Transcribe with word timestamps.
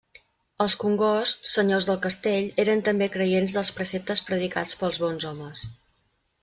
Els 0.63 0.75
Congost, 0.83 1.45
senyors 1.49 1.87
del 1.91 2.01
castell, 2.07 2.49
eren 2.65 2.81
també 2.89 3.11
creients 3.17 3.57
dels 3.59 3.71
preceptes 3.81 4.27
predicats 4.31 4.83
pels 4.83 5.03
Bons 5.07 5.31
Homes. 5.33 5.69